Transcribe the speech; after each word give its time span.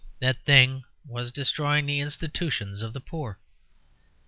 That 0.19 0.43
thing 0.45 0.83
was 1.05 1.31
destroying 1.31 1.85
the 1.85 1.99
institutions 1.99 2.81
of 2.81 2.93
the 2.93 3.01
poor. 3.01 3.37